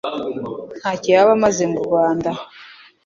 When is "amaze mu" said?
1.37-1.79